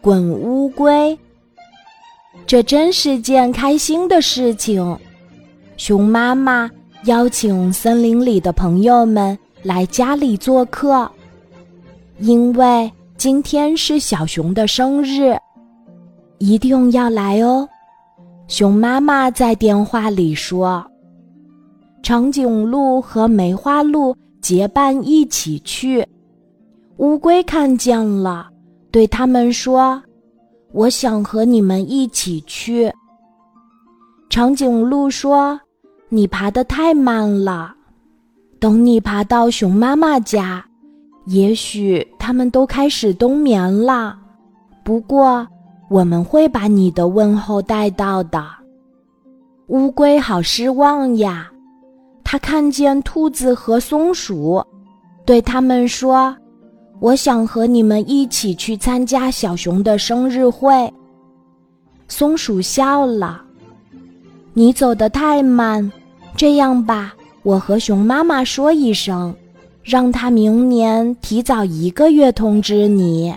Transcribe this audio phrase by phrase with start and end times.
[0.00, 1.18] 滚乌龟。
[2.46, 4.98] 这真是件开心的事情。
[5.76, 6.70] 熊妈妈
[7.04, 11.10] 邀请森林里的朋友们来家里做客，
[12.18, 15.36] 因为今天是小熊的生日，
[16.38, 17.68] 一定要来哦。
[18.48, 20.84] 熊妈妈在电话里说
[22.02, 26.06] ：“长颈鹿和梅花鹿结伴一起去。”
[26.98, 28.50] 乌龟看见了，
[28.92, 30.00] 对他们说
[30.72, 32.92] ：“我想和你们一起去。”
[34.28, 35.58] 长颈鹿说
[36.10, 37.74] ：“你爬得太慢了，
[38.60, 40.62] 等你爬到熊妈妈家，
[41.24, 44.18] 也许他们都开始冬眠了。
[44.84, 45.46] 不过，
[45.88, 48.44] 我们会把你的问候带到的。”
[49.68, 51.50] 乌龟好失望呀，
[52.22, 54.62] 它看见兔子和松鼠，
[55.24, 56.36] 对他们说。
[57.02, 60.88] 我想和你们一起去参加小熊的生日会。
[62.06, 63.42] 松鼠笑了。
[64.54, 65.90] 你走得太慢，
[66.36, 69.34] 这样吧，我和熊妈妈说一声，
[69.82, 73.34] 让它明年提早一个月通知你。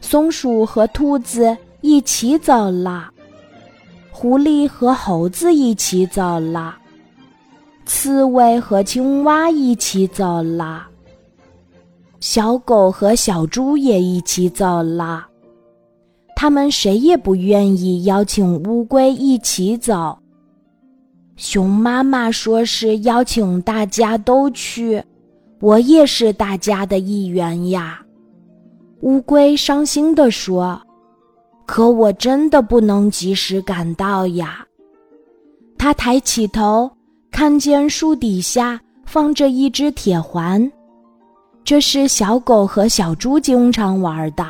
[0.00, 3.12] 松鼠和兔子一起走了，
[4.10, 6.74] 狐狸和猴子一起走了，
[7.86, 10.88] 刺猬和青蛙一起走了。
[12.26, 15.26] 小狗和小猪也一起走了，
[16.34, 20.16] 他们谁也不愿意邀请乌龟一起走。
[21.36, 25.04] 熊妈妈说是邀请大家都去，
[25.60, 28.00] 我也是大家的一员呀。
[29.02, 30.80] 乌龟伤心地说
[31.66, 34.66] ：“可我真的不能及时赶到呀。”
[35.76, 36.90] 他抬起头，
[37.30, 40.72] 看见树底下放着一只铁环。
[41.64, 44.44] 这是小狗和小猪经常玩的。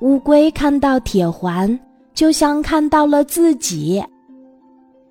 [0.00, 1.78] 乌龟看到铁环，
[2.14, 4.02] 就像看到了自己。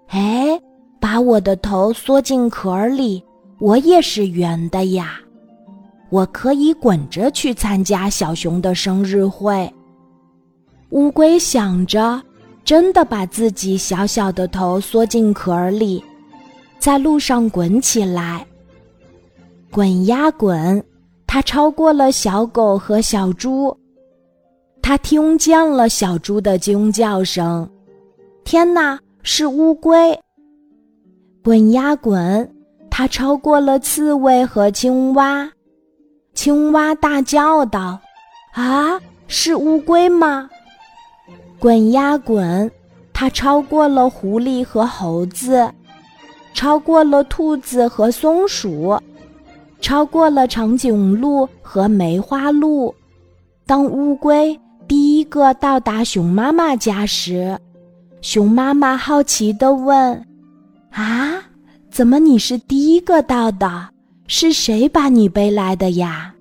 [0.07, 0.59] 哎，
[0.99, 3.23] 把我的头缩进壳里，
[3.59, 5.19] 我也是圆的呀！
[6.09, 9.71] 我可以滚着去参加小熊的生日会。
[10.89, 12.21] 乌龟想着，
[12.63, 16.03] 真的把自己小小的头缩进壳里，
[16.79, 18.45] 在路上滚起来，
[19.71, 20.83] 滚呀滚。
[21.33, 23.75] 它超过了小狗和小猪，
[24.83, 27.67] 它听见了小猪的惊叫声。
[28.43, 30.15] 天哪，是乌龟！
[31.43, 32.55] 滚呀滚！
[32.87, 35.51] 它超过了刺猬和青蛙。
[36.35, 37.99] 青蛙大叫道
[38.53, 40.47] ：“啊，是乌龟吗？”
[41.57, 42.71] 滚呀滚！
[43.11, 45.67] 它超过了狐狸和猴子，
[46.53, 48.95] 超过了兔子和松鼠。
[49.83, 52.95] 超过了长颈鹿和梅花鹿。
[53.65, 54.57] 当乌龟
[54.87, 57.59] 第一个到达熊妈妈家时，
[58.21, 60.25] 熊妈妈好奇地问
[60.91, 61.43] ：“啊，
[61.91, 63.89] 怎么你是第一个到的？
[64.25, 66.33] 是谁把你背来的呀？”“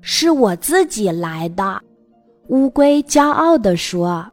[0.00, 1.78] 是我自己来的。”
[2.48, 4.26] 乌龟骄傲地说。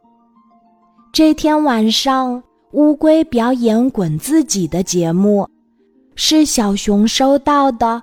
[1.12, 5.46] 这天晚上，乌龟表演滚自己的节目，
[6.14, 8.02] 是小熊收到的。